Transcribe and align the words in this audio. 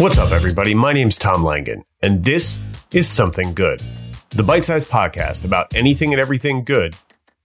What's 0.00 0.16
up, 0.16 0.32
everybody? 0.32 0.72
My 0.72 0.94
name's 0.94 1.18
Tom 1.18 1.44
Langen, 1.44 1.84
and 2.02 2.24
this 2.24 2.58
is 2.94 3.06
Something 3.06 3.52
Good, 3.52 3.82
the 4.30 4.42
bite 4.42 4.64
sized 4.64 4.88
podcast 4.88 5.44
about 5.44 5.74
anything 5.74 6.14
and 6.14 6.18
everything 6.18 6.64
good, 6.64 6.96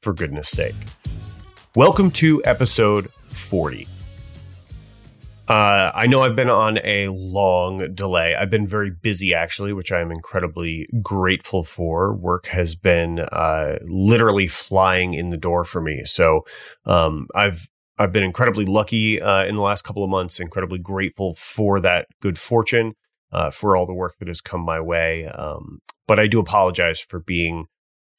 for 0.02 0.14
goodness 0.14 0.48
sake. 0.48 0.74
Welcome 1.76 2.12
to 2.12 2.42
episode 2.46 3.12
40. 3.26 3.90
Uh, 5.50 5.92
I 5.94 6.08
know 6.08 6.22
I've 6.22 6.38
been 6.38 6.50
on 6.50 6.80
a 6.86 7.10
long 7.10 7.94
delay. 7.94 8.36
I've 8.36 8.50
been 8.50 8.66
very 8.66 8.90
busy, 8.90 9.34
actually, 9.34 9.74
which 9.74 9.92
I 9.92 10.00
am 10.00 10.10
incredibly 10.10 10.88
grateful 11.02 11.66
for. 11.66 12.14
Work 12.14 12.46
has 12.46 12.76
been 12.76 13.20
uh, 13.20 13.80
literally 13.84 14.48
flying 14.48 15.14
in 15.14 15.30
the 15.30 15.38
door 15.38 15.66
for 15.66 15.82
me. 15.82 16.06
So 16.06 16.46
um, 16.86 17.28
I've 17.36 17.68
I've 17.98 18.12
been 18.12 18.24
incredibly 18.24 18.66
lucky 18.66 19.22
uh, 19.22 19.46
in 19.46 19.56
the 19.56 19.62
last 19.62 19.84
couple 19.84 20.04
of 20.04 20.10
months. 20.10 20.40
Incredibly 20.40 20.80
grateful 20.80 21.34
for 21.36 21.80
that 21.82 22.08
good 22.22 22.38
fortune, 22.38 22.94
uh, 23.32 23.50
for 23.50 23.76
all 23.76 23.86
the 23.86 23.94
work 23.94 24.16
that 24.20 24.28
has 24.28 24.42
come 24.42 24.62
my 24.62 24.80
way. 24.80 25.28
Um, 25.28 25.80
but 26.08 26.20
I 26.20 26.28
do 26.28 26.40
apologize 26.40 27.00
for 27.00 27.20
being 27.20 27.68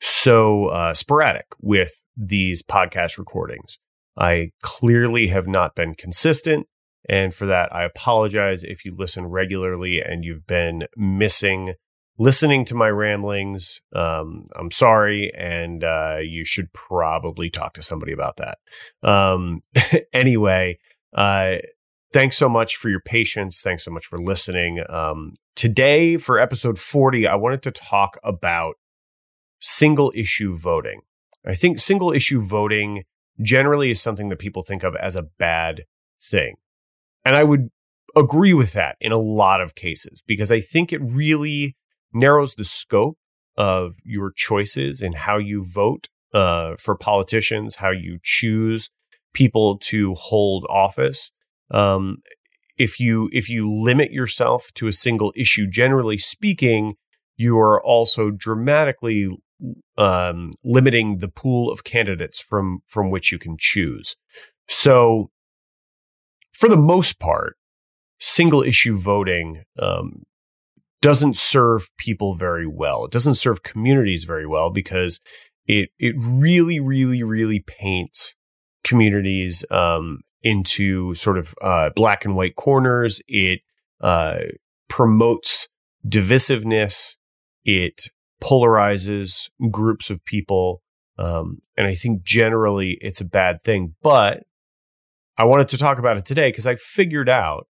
so 0.00 0.66
uh, 0.68 0.94
sporadic 0.94 1.46
with 1.60 2.02
these 2.16 2.62
podcast 2.62 3.18
recordings. 3.18 3.78
I 4.16 4.50
clearly 4.62 5.28
have 5.28 5.46
not 5.46 5.74
been 5.74 5.94
consistent. 5.94 6.66
And 7.08 7.32
for 7.32 7.46
that, 7.46 7.72
I 7.74 7.84
apologize 7.84 8.64
if 8.64 8.84
you 8.84 8.94
listen 8.96 9.26
regularly 9.26 10.00
and 10.00 10.24
you've 10.24 10.46
been 10.46 10.86
missing 10.96 11.74
listening 12.18 12.64
to 12.66 12.74
my 12.74 12.88
ramblings. 12.88 13.80
Um, 13.94 14.46
I'm 14.56 14.70
sorry, 14.70 15.32
and 15.34 15.84
uh, 15.84 16.18
you 16.22 16.44
should 16.44 16.72
probably 16.72 17.50
talk 17.50 17.74
to 17.74 17.82
somebody 17.82 18.12
about 18.12 18.36
that. 18.36 18.58
Um, 19.02 19.60
anyway, 20.12 20.78
uh, 21.14 21.56
thanks 22.12 22.36
so 22.36 22.48
much 22.48 22.76
for 22.76 22.88
your 22.88 23.00
patience. 23.00 23.60
Thanks 23.60 23.84
so 23.84 23.90
much 23.90 24.06
for 24.06 24.18
listening. 24.18 24.82
Um, 24.88 25.34
today, 25.54 26.16
for 26.16 26.38
episode 26.38 26.78
40, 26.78 27.26
I 27.26 27.34
wanted 27.34 27.62
to 27.62 27.70
talk 27.70 28.18
about 28.22 28.76
single 29.60 30.12
issue 30.14 30.56
voting. 30.56 31.00
I 31.46 31.54
think 31.54 31.78
single 31.78 32.12
issue 32.12 32.40
voting 32.40 33.04
generally 33.40 33.90
is 33.90 34.00
something 34.00 34.28
that 34.30 34.38
people 34.38 34.62
think 34.62 34.82
of 34.82 34.96
as 34.96 35.16
a 35.16 35.22
bad 35.38 35.84
thing. 36.20 36.56
And 37.24 37.36
I 37.36 37.44
would 37.44 37.70
agree 38.14 38.54
with 38.54 38.72
that 38.72 38.96
in 39.00 39.12
a 39.12 39.18
lot 39.18 39.60
of 39.60 39.74
cases 39.74 40.22
because 40.26 40.50
I 40.50 40.60
think 40.60 40.92
it 40.92 41.00
really 41.02 41.76
narrows 42.12 42.54
the 42.54 42.64
scope 42.64 43.18
of 43.56 43.94
your 44.04 44.32
choices 44.34 45.02
and 45.02 45.14
how 45.14 45.38
you 45.38 45.64
vote 45.64 46.08
uh, 46.34 46.74
for 46.78 46.96
politicians, 46.96 47.76
how 47.76 47.90
you 47.90 48.18
choose 48.22 48.90
people 49.32 49.78
to 49.78 50.14
hold 50.14 50.66
office. 50.68 51.30
Um, 51.70 52.18
if 52.78 53.00
you 53.00 53.28
if 53.32 53.48
you 53.48 53.70
limit 53.70 54.12
yourself 54.12 54.68
to 54.74 54.86
a 54.86 54.92
single 54.92 55.32
issue, 55.34 55.66
generally 55.66 56.18
speaking, 56.18 56.94
you 57.36 57.58
are 57.58 57.82
also 57.82 58.30
dramatically 58.30 59.28
um, 59.96 60.50
limiting 60.62 61.18
the 61.18 61.28
pool 61.28 61.70
of 61.70 61.84
candidates 61.84 62.40
from 62.40 62.80
from 62.86 63.10
which 63.10 63.32
you 63.32 63.38
can 63.38 63.56
choose. 63.58 64.16
So 64.68 65.30
for 66.52 66.68
the 66.68 66.76
most 66.76 67.18
part, 67.18 67.56
single 68.18 68.62
issue 68.62 68.98
voting 68.98 69.64
um, 69.78 70.22
doesn't 71.02 71.36
serve 71.36 71.88
people 71.98 72.36
very 72.36 72.66
well. 72.66 73.04
It 73.04 73.12
doesn't 73.12 73.34
serve 73.36 73.62
communities 73.62 74.24
very 74.24 74.46
well 74.46 74.70
because 74.70 75.20
it 75.66 75.90
it 75.98 76.14
really, 76.18 76.80
really, 76.80 77.22
really 77.22 77.64
paints 77.66 78.34
communities 78.84 79.64
um, 79.70 80.20
into 80.42 81.14
sort 81.14 81.38
of 81.38 81.54
uh, 81.60 81.90
black 81.94 82.24
and 82.24 82.36
white 82.36 82.56
corners. 82.56 83.20
It 83.26 83.60
uh, 84.00 84.38
promotes 84.88 85.68
divisiveness. 86.06 87.16
It 87.64 88.08
polarizes 88.42 89.48
groups 89.70 90.10
of 90.10 90.24
people. 90.24 90.82
Um, 91.18 91.58
and 91.76 91.86
I 91.86 91.94
think 91.94 92.22
generally 92.22 92.98
it's 93.00 93.20
a 93.20 93.24
bad 93.24 93.62
thing. 93.64 93.94
But 94.02 94.44
I 95.38 95.44
wanted 95.44 95.68
to 95.68 95.78
talk 95.78 95.98
about 95.98 96.16
it 96.16 96.24
today 96.24 96.50
because 96.50 96.66
I 96.66 96.76
figured 96.76 97.28
out, 97.28 97.66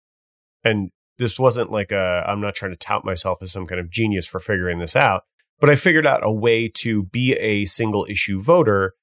and 0.63 0.91
this 1.21 1.39
wasn't 1.39 1.71
like 1.71 1.93
a, 1.93 2.25
I'm 2.27 2.41
not 2.41 2.55
trying 2.55 2.73
to 2.73 2.77
tout 2.77 3.05
myself 3.05 3.43
as 3.43 3.53
some 3.53 3.67
kind 3.67 3.81
of 3.81 3.91
genius 3.91 4.27
for 4.27 4.41
figuring 4.41 4.79
this 4.79 4.97
out, 4.97 5.23
but 5.61 5.71
I 5.71 5.77
figured 5.77 6.07
out 6.07 6.25
a 6.25 6.33
way 6.33 6.69
to 6.77 7.05
be 7.05 7.35
a 7.35 7.67
single 7.67 8.07
issue 8.09 8.41
voter 8.41 8.95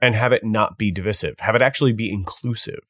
and 0.00 0.14
have 0.14 0.32
it 0.32 0.44
not 0.44 0.78
be 0.78 0.90
divisive, 0.90 1.34
have 1.40 1.54
it 1.54 1.62
actually 1.62 1.92
be 1.92 2.10
inclusive. 2.10 2.80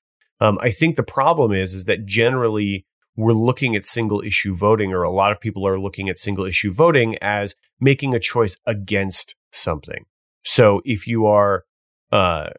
Um, 0.40 0.58
I 0.60 0.70
think 0.70 0.96
the 0.96 1.02
problem 1.02 1.52
is, 1.52 1.74
is 1.74 1.86
that 1.86 2.06
generally 2.06 2.86
we're 3.16 3.32
looking 3.32 3.74
at 3.74 3.84
single 3.84 4.20
issue 4.20 4.54
voting, 4.54 4.92
or 4.92 5.02
a 5.02 5.10
lot 5.10 5.32
of 5.32 5.40
people 5.40 5.66
are 5.66 5.78
looking 5.80 6.08
at 6.08 6.18
single 6.18 6.44
issue 6.44 6.72
voting 6.72 7.16
as 7.22 7.54
making 7.80 8.14
a 8.14 8.20
choice 8.20 8.56
against 8.66 9.36
something. 9.52 10.04
So 10.44 10.82
if 10.84 11.06
you 11.06 11.26
are 11.26 11.64
uh, 12.12 12.50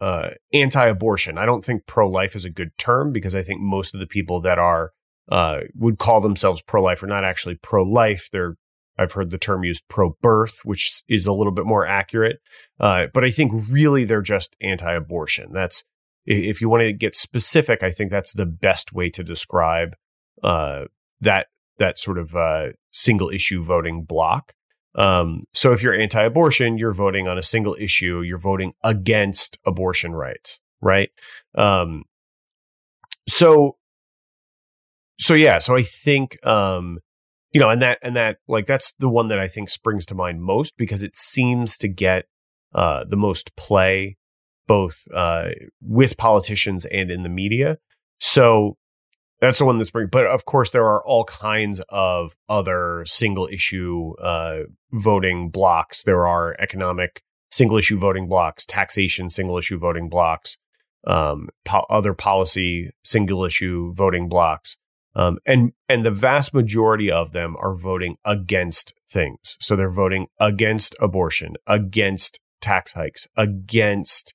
uh, 0.00 0.30
anti-abortion. 0.52 1.38
I 1.38 1.46
don't 1.46 1.64
think 1.64 1.86
pro-life 1.86 2.36
is 2.36 2.44
a 2.44 2.50
good 2.50 2.76
term 2.78 3.12
because 3.12 3.34
I 3.34 3.42
think 3.42 3.60
most 3.60 3.94
of 3.94 4.00
the 4.00 4.06
people 4.06 4.40
that 4.42 4.58
are 4.58 4.92
uh, 5.30 5.60
would 5.74 5.98
call 5.98 6.20
themselves 6.20 6.62
pro-life 6.62 7.02
are 7.02 7.08
not 7.08 7.24
actually 7.24 7.56
pro-life. 7.56 8.28
They're 8.32 8.56
I've 8.98 9.12
heard 9.12 9.30
the 9.30 9.38
term 9.38 9.62
used 9.62 9.86
pro-birth, 9.88 10.60
which 10.64 11.02
is 11.06 11.26
a 11.26 11.32
little 11.32 11.52
bit 11.52 11.66
more 11.66 11.86
accurate. 11.86 12.38
Uh, 12.80 13.08
but 13.12 13.24
I 13.24 13.30
think 13.30 13.52
really 13.68 14.04
they're 14.04 14.22
just 14.22 14.56
anti-abortion. 14.62 15.52
That's 15.52 15.84
if 16.24 16.60
you 16.60 16.68
want 16.68 16.82
to 16.82 16.92
get 16.92 17.14
specific, 17.14 17.82
I 17.82 17.90
think 17.90 18.10
that's 18.10 18.32
the 18.32 18.46
best 18.46 18.92
way 18.92 19.10
to 19.10 19.22
describe 19.22 19.96
uh, 20.42 20.84
that 21.20 21.48
that 21.78 21.98
sort 21.98 22.18
of 22.18 22.34
uh, 22.34 22.68
single 22.90 23.30
issue 23.30 23.62
voting 23.62 24.04
bloc. 24.04 24.52
Um, 24.94 25.42
so 25.52 25.72
if 25.72 25.82
you're 25.82 25.94
anti-abortion, 25.94 26.78
you're 26.78 26.94
voting 26.94 27.28
on 27.28 27.36
a 27.36 27.42
single 27.42 27.76
issue. 27.78 28.22
You're 28.22 28.38
voting 28.38 28.72
against 28.82 29.58
abortion 29.66 30.14
rights, 30.14 30.58
right? 30.80 31.10
Um, 31.54 32.04
so, 33.28 33.76
so 35.18 35.34
yeah. 35.34 35.58
So 35.58 35.76
I 35.76 35.82
think, 35.82 36.44
um, 36.46 36.98
you 37.52 37.60
know, 37.60 37.70
and 37.70 37.82
that 37.82 37.98
and 38.02 38.16
that 38.16 38.38
like 38.48 38.66
that's 38.66 38.92
the 38.98 39.08
one 39.08 39.28
that 39.28 39.38
I 39.38 39.48
think 39.48 39.70
springs 39.70 40.06
to 40.06 40.14
mind 40.14 40.42
most 40.42 40.76
because 40.76 41.02
it 41.02 41.16
seems 41.16 41.78
to 41.78 41.88
get 41.88 42.26
uh, 42.74 43.04
the 43.08 43.16
most 43.16 43.54
play 43.56 44.16
both 44.66 45.06
uh, 45.14 45.50
with 45.80 46.16
politicians 46.16 46.84
and 46.86 47.10
in 47.10 47.22
the 47.22 47.28
media. 47.28 47.78
So 48.18 48.76
that's 49.40 49.58
the 49.58 49.64
one 49.64 49.78
that's 49.78 49.90
bringing. 49.90 50.10
But 50.10 50.26
of 50.26 50.44
course, 50.44 50.70
there 50.70 50.84
are 50.84 51.04
all 51.04 51.24
kinds 51.24 51.80
of 51.88 52.36
other 52.48 53.04
single 53.06 53.48
issue 53.50 54.14
uh, 54.20 54.64
voting 54.92 55.50
blocs. 55.50 56.04
There 56.04 56.26
are 56.26 56.56
economic 56.58 57.22
single 57.50 57.78
issue 57.78 57.98
voting 57.98 58.28
blocs, 58.28 58.66
taxation 58.66 59.30
single 59.30 59.58
issue 59.58 59.78
voting 59.78 60.08
blocs, 60.10 60.56
um, 61.06 61.48
po- 61.64 61.86
other 61.88 62.12
policy 62.12 62.90
single 63.04 63.44
issue 63.44 63.92
voting 63.94 64.28
blocs. 64.28 64.76
Um, 65.16 65.38
and 65.46 65.72
and 65.88 66.04
the 66.04 66.10
vast 66.10 66.52
majority 66.52 67.10
of 67.10 67.32
them 67.32 67.56
are 67.58 67.74
voting 67.74 68.16
against 68.26 68.92
things. 69.08 69.56
So 69.60 69.74
they're 69.74 69.90
voting 69.90 70.26
against 70.38 70.94
abortion, 71.00 71.54
against 71.66 72.38
tax 72.60 72.92
hikes, 72.92 73.26
against 73.34 74.34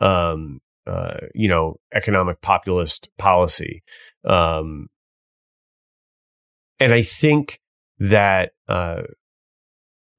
um, 0.00 0.60
uh, 0.86 1.16
you 1.34 1.48
know 1.48 1.80
economic 1.92 2.40
populist 2.42 3.08
policy. 3.18 3.82
Um, 4.24 4.86
and 6.78 6.94
I 6.94 7.02
think 7.02 7.60
that 7.98 8.52
uh, 8.68 9.02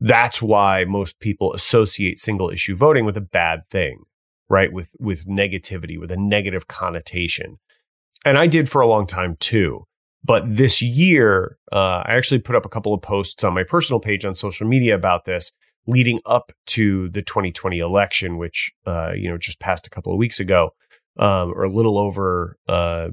that's 0.02 0.42
why 0.42 0.84
most 0.84 1.22
people 1.22 1.54
associate 1.54 2.20
single 2.20 2.50
issue 2.50 2.76
voting 2.76 3.06
with 3.06 3.16
a 3.16 3.22
bad 3.22 3.62
thing, 3.70 4.04
right? 4.50 4.74
With 4.74 4.92
with 5.00 5.26
negativity, 5.26 5.98
with 5.98 6.12
a 6.12 6.18
negative 6.18 6.68
connotation. 6.68 7.60
And 8.26 8.38
I 8.38 8.48
did 8.48 8.70
for 8.70 8.82
a 8.82 8.88
long 8.88 9.08
time 9.08 9.38
too. 9.40 9.86
But 10.24 10.44
this 10.46 10.82
year, 10.82 11.58
uh, 11.72 12.04
I 12.06 12.14
actually 12.16 12.40
put 12.40 12.56
up 12.56 12.66
a 12.66 12.70
couple 12.70 12.94
of 12.94 13.02
posts 13.02 13.44
on 13.44 13.54
my 13.54 13.64
personal 13.64 14.00
page 14.00 14.26
on 14.26 14.36
social 14.36 14.68
media 14.68 14.96
about 14.96 15.26
this, 15.26 15.52
leading 15.88 16.20
up 16.26 16.52
to 16.68 17.10
the 17.10 17.22
2020 17.22 17.80
election, 17.80 18.38
which 18.38 18.72
uh, 18.86 19.12
you 19.16 19.30
know 19.30 19.38
just 19.38 19.60
passed 19.60 19.88
a 19.88 19.90
couple 19.90 20.12
of 20.12 20.20
weeks 20.20 20.40
ago, 20.40 20.72
um, 21.18 21.52
or 21.56 21.64
a 21.64 21.72
little 21.72 21.98
over 21.98 22.58
uh, 22.68 23.10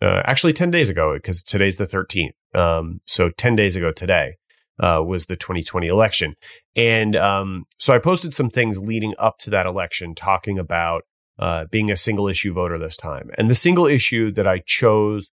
uh, 0.00 0.22
actually 0.24 0.52
10 0.52 0.70
days 0.70 0.88
ago, 0.88 1.14
because 1.14 1.42
today's 1.42 1.78
the 1.78 1.86
13th. 1.86 2.30
Um, 2.54 3.00
so 3.06 3.30
10 3.30 3.56
days 3.56 3.76
ago 3.76 3.92
today 3.92 4.36
uh, 4.78 5.02
was 5.04 5.26
the 5.26 5.36
2020 5.36 5.86
election. 5.86 6.34
And 6.74 7.16
um, 7.16 7.64
so 7.78 7.94
I 7.94 7.98
posted 7.98 8.34
some 8.34 8.50
things 8.50 8.78
leading 8.78 9.14
up 9.18 9.38
to 9.40 9.50
that 9.50 9.66
election 9.66 10.14
talking 10.14 10.58
about 10.58 11.02
uh, 11.38 11.66
being 11.70 11.90
a 11.90 11.96
single 11.96 12.28
issue 12.28 12.52
voter 12.52 12.78
this 12.78 12.96
time. 12.96 13.30
And 13.36 13.50
the 13.50 13.54
single 13.54 13.86
issue 13.86 14.32
that 14.32 14.46
I 14.46 14.62
chose 14.64 15.28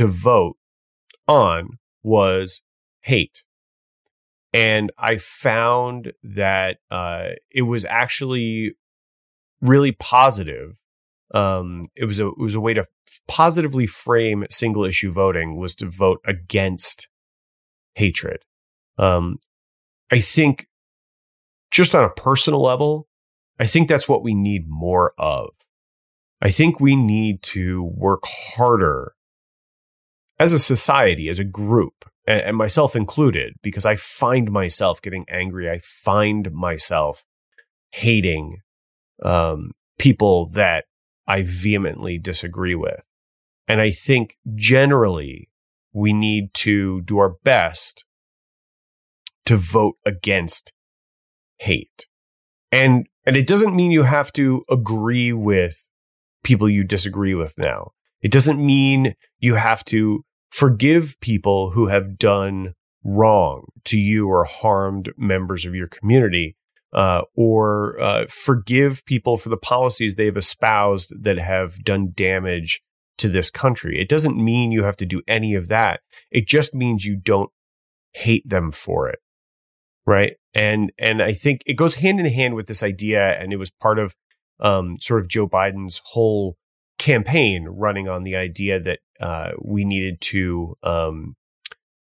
to 0.00 0.06
vote 0.06 0.56
on 1.28 1.78
was 2.02 2.62
hate. 3.02 3.44
And 4.52 4.90
I 4.98 5.18
found 5.18 6.12
that 6.22 6.78
uh, 6.90 7.34
it 7.50 7.62
was 7.62 7.84
actually 7.84 8.72
really 9.60 9.92
positive 9.92 10.76
um, 11.32 11.84
it 11.94 12.06
was 12.06 12.18
a 12.18 12.26
it 12.26 12.38
was 12.38 12.54
a 12.54 12.60
way 12.60 12.74
to 12.74 12.84
positively 13.28 13.86
frame 13.86 14.44
single 14.50 14.84
issue 14.84 15.12
voting 15.12 15.56
was 15.56 15.74
to 15.76 15.88
vote 15.88 16.20
against 16.24 17.08
hatred. 17.94 18.38
Um, 18.98 19.38
I 20.10 20.20
think 20.20 20.66
just 21.70 21.94
on 21.94 22.04
a 22.04 22.10
personal 22.10 22.62
level, 22.62 23.06
I 23.60 23.66
think 23.66 23.88
that's 23.88 24.08
what 24.08 24.24
we 24.24 24.34
need 24.34 24.64
more 24.66 25.12
of. 25.18 25.50
I 26.42 26.50
think 26.50 26.80
we 26.80 26.96
need 26.96 27.42
to 27.42 27.84
work 27.84 28.24
harder 28.24 29.14
as 30.40 30.54
a 30.54 30.58
society, 30.58 31.28
as 31.28 31.38
a 31.38 31.44
group, 31.44 32.06
and, 32.26 32.56
myself 32.56 32.96
included, 32.96 33.54
because 33.62 33.84
I 33.84 33.94
find 33.94 34.50
myself 34.50 35.02
getting 35.02 35.26
angry. 35.28 35.70
I 35.70 35.78
find 35.78 36.50
myself 36.50 37.24
hating 37.92 38.56
um, 39.22 39.72
people 39.98 40.46
that 40.46 40.86
I 41.26 41.42
vehemently 41.42 42.18
disagree 42.18 42.74
with. 42.74 43.04
And 43.68 43.82
I 43.82 43.90
think 43.90 44.38
generally 44.54 45.50
we 45.92 46.14
need 46.14 46.54
to 46.54 47.02
do 47.02 47.18
our 47.18 47.36
best 47.44 48.04
to 49.44 49.56
vote 49.56 49.96
against 50.06 50.72
hate. 51.58 52.06
And 52.72 53.06
and 53.26 53.36
it 53.36 53.46
doesn't 53.46 53.76
mean 53.76 53.90
you 53.90 54.04
have 54.04 54.32
to 54.32 54.64
agree 54.70 55.32
with 55.32 55.86
people 56.42 56.68
you 56.68 56.82
disagree 56.82 57.34
with 57.34 57.58
now. 57.58 57.90
It 58.22 58.32
doesn't 58.32 58.64
mean 58.64 59.14
you 59.38 59.54
have 59.54 59.84
to 59.86 60.24
forgive 60.50 61.18
people 61.20 61.70
who 61.70 61.86
have 61.86 62.18
done 62.18 62.74
wrong 63.04 63.64
to 63.84 63.98
you 63.98 64.28
or 64.28 64.44
harmed 64.44 65.12
members 65.16 65.64
of 65.64 65.74
your 65.74 65.86
community 65.86 66.56
uh, 66.92 67.22
or 67.34 67.98
uh, 68.00 68.26
forgive 68.28 69.04
people 69.04 69.36
for 69.36 69.48
the 69.48 69.56
policies 69.56 70.14
they've 70.14 70.36
espoused 70.36 71.12
that 71.22 71.38
have 71.38 71.82
done 71.84 72.12
damage 72.14 72.82
to 73.16 73.28
this 73.28 73.50
country. 73.50 74.00
It 74.00 74.08
doesn't 74.08 74.36
mean 74.36 74.72
you 74.72 74.82
have 74.82 74.96
to 74.96 75.06
do 75.06 75.22
any 75.28 75.54
of 75.54 75.68
that. 75.68 76.00
It 76.30 76.48
just 76.48 76.74
means 76.74 77.04
you 77.04 77.16
don't 77.16 77.50
hate 78.12 78.48
them 78.48 78.70
for 78.70 79.08
it. 79.08 79.20
Right. 80.06 80.34
And, 80.54 80.90
and 80.98 81.22
I 81.22 81.32
think 81.32 81.62
it 81.66 81.74
goes 81.74 81.96
hand 81.96 82.18
in 82.18 82.26
hand 82.26 82.54
with 82.54 82.66
this 82.66 82.82
idea. 82.82 83.38
And 83.38 83.52
it 83.52 83.56
was 83.56 83.70
part 83.70 83.98
of, 83.98 84.16
um, 84.58 84.96
sort 85.00 85.20
of 85.20 85.28
Joe 85.28 85.46
Biden's 85.46 86.00
whole 86.06 86.56
campaign 87.00 87.66
running 87.68 88.08
on 88.08 88.22
the 88.22 88.36
idea 88.36 88.78
that, 88.78 89.00
uh, 89.20 89.50
we 89.60 89.84
needed 89.84 90.20
to, 90.20 90.76
um, 90.84 91.34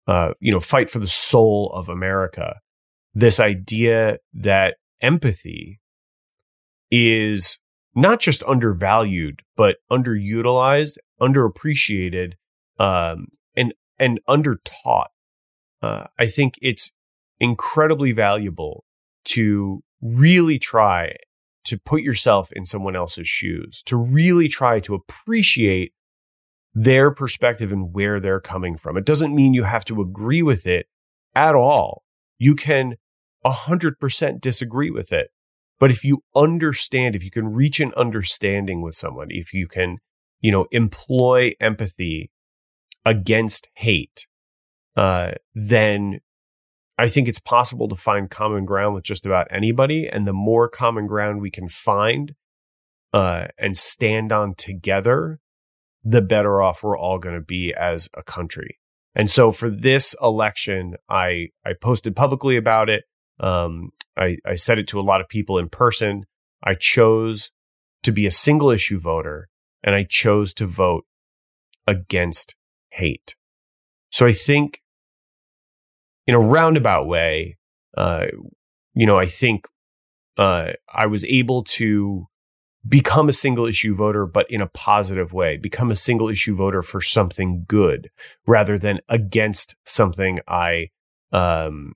uh, 0.08 0.34
you 0.42 0.52
know, 0.52 0.60
fight 0.60 0.90
for 0.90 1.00
the 1.00 1.08
soul 1.08 1.72
of 1.74 1.88
America 1.88 2.60
this 3.14 3.40
idea 3.40 4.18
that 4.34 4.78
empathy 5.02 5.80
is 6.90 7.60
not 7.96 8.20
just 8.20 8.44
undervalued, 8.44 9.42
but 9.56 9.78
underutilized, 9.92 10.98
underappreciated, 11.20 12.34
um, 12.80 13.28
and 13.56 13.74
and 14.00 14.20
undertaught. 14.28 15.08
Uh, 15.82 16.06
I 16.18 16.28
think 16.28 16.56
it's 16.62 16.92
incredibly 17.40 18.12
valuable 18.12 18.86
to 19.26 19.84
really 20.02 20.60
try 20.60 21.16
to 21.66 21.78
put 21.78 22.02
yourself 22.02 22.52
in 22.54 22.66
someone 22.66 22.96
else's 22.96 23.28
shoes, 23.28 23.84
to 23.86 23.96
really 23.96 24.48
try 24.48 24.80
to 24.82 24.96
appreciate 24.96 25.94
their 26.74 27.12
perspective 27.12 27.72
and 27.72 27.94
where 27.94 28.20
they're 28.20 28.40
coming 28.40 28.78
from. 28.78 28.98
It 28.98 29.06
doesn't 29.06 29.36
mean 29.36 29.54
you 29.54 29.64
have 29.64 29.86
to 29.86 30.02
agree 30.02 30.42
with 30.42 30.66
it 30.66 30.88
at 31.36 31.56
all. 31.56 32.04
You 32.38 32.56
can 32.56 32.96
100% 33.46 34.42
disagree 34.42 34.90
with 34.90 35.12
it. 35.12 35.30
But 35.80 35.92
if 35.92 36.06
you 36.06 36.24
understand, 36.36 37.16
if 37.16 37.24
you 37.24 37.32
can 37.32 37.48
reach 37.48 37.80
an 37.80 37.92
understanding 37.98 38.82
with 38.82 38.96
someone, 38.96 39.28
if 39.30 39.54
you 39.54 39.68
can, 39.68 39.98
you 40.40 40.52
know, 40.52 40.68
employ 40.72 41.54
empathy 41.60 42.30
against 43.04 43.68
hate, 43.76 44.28
uh, 44.96 45.32
then 45.56 46.20
I 47.02 47.10
think 47.10 47.28
it's 47.28 47.40
possible 47.40 47.90
to 47.90 47.96
find 47.96 48.30
common 48.30 48.64
ground 48.64 48.94
with 48.94 49.04
just 49.04 49.26
about 49.26 49.48
anybody. 49.50 50.08
And 50.08 50.28
the 50.28 50.34
more 50.34 50.70
common 50.70 51.08
ground 51.08 51.42
we 51.42 51.50
can 51.50 51.68
find 51.68 52.36
uh, 53.12 53.48
and 53.58 53.76
stand 53.76 54.32
on 54.32 54.54
together, 54.54 55.40
the 56.04 56.22
better 56.22 56.62
off 56.62 56.84
we're 56.84 56.96
all 56.96 57.18
going 57.18 57.34
to 57.34 57.42
be 57.42 57.74
as 57.74 58.08
a 58.16 58.22
country. 58.22 58.78
And 59.16 59.32
so 59.32 59.52
for 59.52 59.68
this 59.68 60.16
election, 60.22 60.94
I 61.10 61.48
I 61.66 61.74
posted 61.74 62.16
publicly 62.16 62.56
about 62.56 62.88
it. 62.88 63.06
Um, 63.40 63.90
I, 64.16 64.38
I 64.46 64.54
said 64.54 64.78
it 64.78 64.88
to 64.90 65.00
a 65.00 65.02
lot 65.02 65.22
of 65.22 65.28
people 65.28 65.58
in 65.58 65.70
person. 65.70 66.26
I 66.64 66.76
chose 66.76 67.50
to 68.04 68.12
be 68.12 68.28
a 68.28 68.32
single 68.32 68.70
issue 68.70 69.00
voter 69.00 69.50
and 69.84 69.96
I 69.96 70.06
chose 70.08 70.54
to 70.54 70.68
vote 70.68 71.06
against 71.88 72.56
hate. 72.92 73.36
So 74.12 74.28
I 74.28 74.34
think 74.34 74.84
in 76.28 76.36
a 76.36 76.40
roundabout 76.40 77.08
way, 77.08 77.58
uh, 77.98 78.26
you 78.94 79.06
know, 79.06 79.18
I 79.18 79.26
think 79.26 79.68
uh, 80.38 80.74
I 80.94 81.08
was 81.08 81.26
able 81.26 81.64
to 81.64 82.28
become 82.88 83.30
a 83.30 83.34
single 83.34 83.66
issue 83.66 83.96
voter, 83.96 84.26
but 84.26 84.50
in 84.50 84.62
a 84.62 84.68
positive 84.68 85.34
way, 85.34 85.58
become 85.58 85.92
a 85.92 85.96
single 85.96 86.30
issue 86.30 86.56
voter 86.56 86.82
for 86.82 87.00
something 87.00 87.66
good 87.68 88.10
rather 88.48 88.78
than 88.78 89.00
against 89.08 89.76
something 89.86 90.40
I 90.48 90.88
um, 91.32 91.94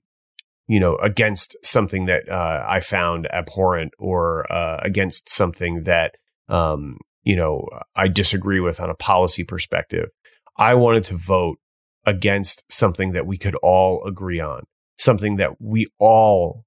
you 0.68 0.80
know, 0.80 0.96
against 0.96 1.56
something 1.62 2.06
that 2.06 2.28
uh, 2.28 2.64
I 2.68 2.80
found 2.80 3.28
abhorrent 3.32 3.92
or 3.98 4.50
uh, 4.52 4.80
against 4.82 5.28
something 5.28 5.84
that, 5.84 6.16
um, 6.48 6.98
you 7.22 7.36
know, 7.36 7.68
I 7.94 8.08
disagree 8.08 8.60
with 8.60 8.80
on 8.80 8.90
a 8.90 8.94
policy 8.94 9.44
perspective. 9.44 10.08
I 10.56 10.74
wanted 10.74 11.04
to 11.04 11.16
vote 11.16 11.58
against 12.06 12.64
something 12.70 13.12
that 13.12 13.26
we 13.26 13.36
could 13.36 13.56
all 13.56 14.04
agree 14.06 14.40
on, 14.40 14.62
something 14.98 15.36
that 15.36 15.60
we 15.60 15.86
all 15.98 16.64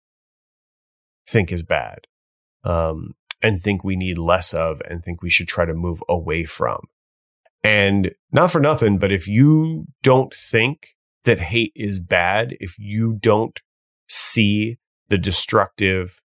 think 1.27 1.51
is 1.51 1.63
bad 1.63 1.99
um, 2.63 3.13
and 3.41 3.61
think 3.61 3.83
we 3.83 3.95
need 3.95 4.17
less 4.17 4.53
of 4.53 4.81
and 4.89 5.03
think 5.03 5.21
we 5.21 5.29
should 5.29 5.47
try 5.47 5.65
to 5.65 5.73
move 5.73 6.03
away 6.09 6.43
from. 6.43 6.81
And 7.63 8.11
not 8.31 8.51
for 8.51 8.59
nothing, 8.59 8.97
but 8.99 9.11
if 9.11 9.27
you 9.27 9.85
don't 10.03 10.33
think 10.33 10.89
that 11.23 11.39
hate 11.39 11.73
is 11.75 11.99
bad, 11.99 12.55
if 12.59 12.77
you 12.77 13.17
don't 13.19 13.59
see 14.07 14.77
the 15.09 15.17
destructive 15.17 16.21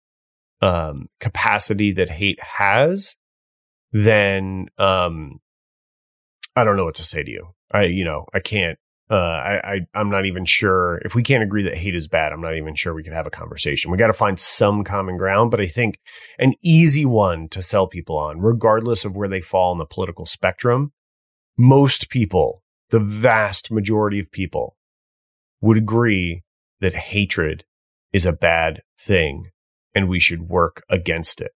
um, 0.61 1.05
capacity 1.19 1.91
that 1.91 2.09
hate 2.09 2.39
has, 2.41 3.15
then 3.91 4.67
um, 4.77 5.39
I 6.55 6.63
don't 6.63 6.77
know 6.77 6.85
what 6.85 6.95
to 6.95 7.03
say 7.03 7.23
to 7.23 7.31
you. 7.31 7.49
I, 7.71 7.83
you 7.85 8.05
know, 8.05 8.25
I 8.33 8.39
can't. 8.39 8.77
Uh, 9.13 9.15
I, 9.15 9.85
I, 9.93 10.01
am 10.01 10.09
not 10.09 10.25
even 10.25 10.43
sure 10.43 10.99
if 11.05 11.13
we 11.13 11.21
can't 11.21 11.43
agree 11.43 11.61
that 11.61 11.77
hate 11.77 11.93
is 11.93 12.07
bad. 12.07 12.33
I'm 12.33 12.41
not 12.41 12.55
even 12.55 12.73
sure 12.73 12.95
we 12.95 13.03
can 13.03 13.13
have 13.13 13.27
a 13.27 13.29
conversation. 13.29 13.91
We 13.91 13.97
got 13.99 14.07
to 14.07 14.13
find 14.13 14.39
some 14.39 14.83
common 14.83 15.17
ground, 15.17 15.51
but 15.51 15.61
I 15.61 15.67
think 15.67 15.99
an 16.39 16.55
easy 16.63 17.05
one 17.05 17.47
to 17.49 17.61
sell 17.61 17.85
people 17.85 18.17
on, 18.17 18.39
regardless 18.39 19.05
of 19.05 19.15
where 19.15 19.27
they 19.27 19.39
fall 19.39 19.71
on 19.71 19.77
the 19.77 19.85
political 19.85 20.25
spectrum. 20.25 20.93
Most 21.55 22.09
people, 22.09 22.63
the 22.89 22.99
vast 22.99 23.69
majority 23.69 24.19
of 24.19 24.31
people, 24.31 24.77
would 25.61 25.77
agree 25.77 26.41
that 26.79 26.93
hatred 26.93 27.65
is 28.13 28.25
a 28.25 28.33
bad 28.33 28.81
thing 28.99 29.51
and 29.93 30.09
we 30.09 30.19
should 30.19 30.49
work 30.49 30.81
against 30.89 31.39
it. 31.39 31.51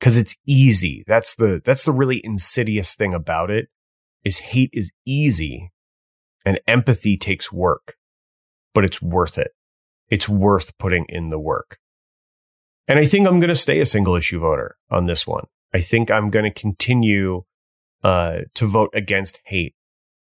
Cause 0.00 0.16
it's 0.16 0.36
easy. 0.46 1.04
That's 1.06 1.34
the, 1.34 1.60
that's 1.62 1.84
the 1.84 1.92
really 1.92 2.24
insidious 2.24 2.94
thing 2.96 3.12
about 3.12 3.50
it 3.50 3.68
is 4.24 4.38
hate 4.38 4.70
is 4.72 4.90
easy 5.04 5.71
and 6.44 6.60
empathy 6.66 7.16
takes 7.16 7.52
work, 7.52 7.96
but 8.74 8.84
it's 8.84 9.00
worth 9.00 9.38
it. 9.38 9.52
It's 10.08 10.28
worth 10.28 10.76
putting 10.78 11.06
in 11.08 11.30
the 11.30 11.38
work. 11.38 11.78
And 12.88 12.98
I 12.98 13.04
think 13.04 13.26
I'm 13.26 13.40
going 13.40 13.48
to 13.48 13.54
stay 13.54 13.80
a 13.80 13.86
single 13.86 14.16
issue 14.16 14.40
voter 14.40 14.76
on 14.90 15.06
this 15.06 15.26
one. 15.26 15.44
I 15.72 15.80
think 15.80 16.10
I'm 16.10 16.30
going 16.30 16.44
to 16.44 16.60
continue 16.60 17.44
uh, 18.02 18.40
to 18.54 18.66
vote 18.66 18.90
against 18.92 19.40
hate 19.44 19.74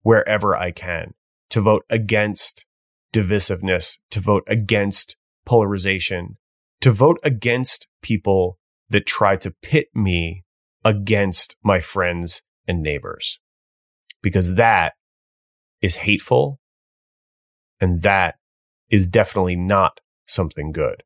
wherever 0.03 0.55
I 0.55 0.71
can, 0.71 1.13
to 1.49 1.61
vote 1.61 1.83
against 1.89 2.65
divisiveness, 3.13 3.97
to 4.11 4.19
vote 4.19 4.43
against 4.47 5.17
polarization, 5.45 6.37
to 6.81 6.91
vote 6.91 7.19
against 7.23 7.87
people 8.01 8.57
that 8.89 9.05
try 9.05 9.35
to 9.37 9.51
pit 9.61 9.87
me 9.93 10.43
against 10.83 11.55
my 11.63 11.79
friends 11.79 12.41
and 12.67 12.81
neighbors. 12.81 13.39
Because 14.21 14.55
that 14.55 14.93
is 15.81 15.97
hateful 15.97 16.59
and 17.79 18.01
that 18.03 18.35
is 18.89 19.07
definitely 19.07 19.55
not 19.55 19.99
something 20.27 20.71
good. 20.71 21.03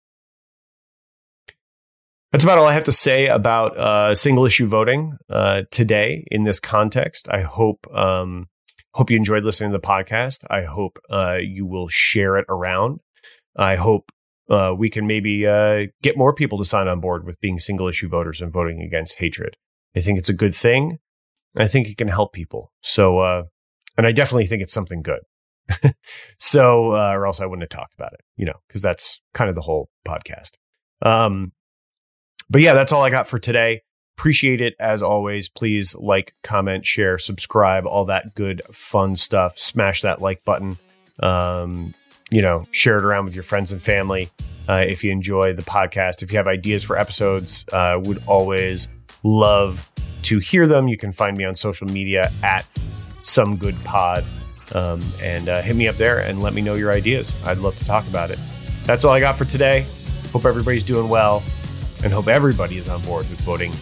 That's 2.31 2.43
about 2.43 2.57
all 2.57 2.65
I 2.65 2.73
have 2.73 2.83
to 2.85 2.91
say 2.91 3.27
about 3.27 3.77
uh, 3.77 4.13
single 4.13 4.45
issue 4.45 4.67
voting 4.67 5.17
uh, 5.29 5.61
today 5.71 6.25
in 6.27 6.43
this 6.43 6.59
context. 6.59 7.29
I 7.29 7.41
hope 7.41 7.87
um, 7.93 8.47
hope 8.93 9.09
you 9.09 9.15
enjoyed 9.15 9.45
listening 9.45 9.71
to 9.71 9.77
the 9.77 9.87
podcast. 9.87 10.43
I 10.49 10.63
hope 10.63 10.99
uh, 11.09 11.37
you 11.41 11.65
will 11.65 11.87
share 11.87 12.35
it 12.37 12.45
around. 12.49 12.99
I 13.55 13.77
hope 13.77 14.11
uh, 14.49 14.73
we 14.77 14.89
can 14.89 15.07
maybe 15.07 15.47
uh, 15.47 15.87
get 16.03 16.17
more 16.17 16.33
people 16.33 16.57
to 16.57 16.65
sign 16.65 16.89
on 16.89 16.99
board 16.99 17.25
with 17.25 17.39
being 17.39 17.57
single 17.57 17.87
issue 17.87 18.09
voters 18.09 18.41
and 18.41 18.51
voting 18.51 18.81
against 18.81 19.19
hatred. 19.19 19.55
I 19.95 20.01
think 20.01 20.19
it's 20.19 20.29
a 20.29 20.33
good 20.33 20.53
thing. 20.53 20.99
I 21.55 21.67
think 21.67 21.87
it 21.87 21.97
can 21.97 22.09
help 22.09 22.33
people. 22.33 22.73
So, 22.81 23.19
uh, 23.19 23.43
and 23.97 24.05
I 24.05 24.11
definitely 24.11 24.47
think 24.47 24.61
it's 24.61 24.73
something 24.73 25.01
good. 25.01 25.21
so, 26.37 26.93
uh, 26.93 27.11
or 27.13 27.25
else 27.25 27.41
I 27.41 27.45
wouldn't 27.45 27.63
have 27.71 27.77
talked 27.77 27.95
about 27.95 28.13
it, 28.13 28.21
you 28.37 28.45
know, 28.45 28.59
because 28.67 28.81
that's 28.81 29.21
kind 29.33 29.49
of 29.49 29.55
the 29.55 29.61
whole 29.61 29.89
podcast. 30.07 30.51
Um, 31.01 31.51
but 32.49 32.61
yeah, 32.61 32.73
that's 32.73 32.91
all 32.91 33.03
I 33.03 33.09
got 33.09 33.27
for 33.27 33.39
today. 33.39 33.81
Appreciate 34.17 34.61
it 34.61 34.75
as 34.79 35.01
always. 35.01 35.49
Please 35.49 35.95
like, 35.95 36.33
comment, 36.43 36.85
share, 36.85 37.17
subscribe, 37.17 37.85
all 37.85 38.05
that 38.05 38.35
good, 38.35 38.61
fun 38.71 39.15
stuff. 39.15 39.57
Smash 39.59 40.03
that 40.03 40.21
like 40.21 40.43
button. 40.45 40.77
Um, 41.19 41.93
you 42.31 42.41
know, 42.41 42.65
share 42.71 42.97
it 42.97 43.03
around 43.03 43.25
with 43.25 43.33
your 43.33 43.43
friends 43.43 43.71
and 43.71 43.81
family. 43.81 44.29
Uh, 44.67 44.85
if 44.87 45.03
you 45.03 45.11
enjoy 45.11 45.53
the 45.53 45.61
podcast, 45.61 46.23
if 46.23 46.31
you 46.31 46.37
have 46.37 46.47
ideas 46.47 46.83
for 46.83 46.97
episodes, 46.97 47.65
uh, 47.71 47.99
would 48.03 48.21
always 48.25 48.87
love 49.23 49.91
to 50.23 50.39
hear 50.39 50.65
them. 50.67 50.87
You 50.87 50.97
can 50.97 51.11
find 51.11 51.37
me 51.37 51.43
on 51.43 51.55
social 51.55 51.87
media 51.87 52.31
at 52.41 52.65
some 53.25 53.57
good 53.57 53.75
pod 53.83 54.23
um, 54.73 55.01
and 55.21 55.49
uh, 55.49 55.61
hit 55.61 55.75
me 55.75 55.87
up 55.87 55.95
there 55.95 56.19
and 56.19 56.41
let 56.41 56.53
me 56.53 56.61
know 56.61 56.75
your 56.75 56.91
ideas. 56.91 57.35
I'd 57.45 57.57
love 57.57 57.77
to 57.77 57.85
talk 57.85 58.07
about 58.07 58.29
it. 58.31 58.39
That's 58.83 59.03
all 59.03 59.13
I 59.13 59.19
got 59.19 59.35
for 59.35 59.45
today. 59.45 59.85
Hope 60.31 60.45
everybody's 60.45 60.83
doing 60.83 61.09
well 61.09 61.43
and 62.03 62.13
hope 62.13 62.27
everybody 62.27 62.77
is 62.77 62.87
on 62.87 63.01
board 63.01 63.27
with 63.29 63.41
voting 63.41 63.73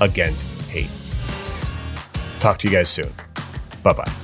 against 0.00 0.50
hate. 0.70 0.90
Talk 2.40 2.58
to 2.60 2.68
you 2.68 2.72
guys 2.72 2.88
soon. 2.88 3.12
Bye 3.82 3.92
bye. 3.92 4.21